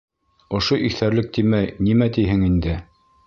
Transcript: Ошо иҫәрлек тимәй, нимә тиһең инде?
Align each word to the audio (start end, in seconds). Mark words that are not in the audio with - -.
Ошо 0.59 0.77
иҫәрлек 0.87 1.29
тимәй, 1.37 1.69
нимә 1.89 2.09
тиһең 2.17 2.47
инде? 2.51 2.77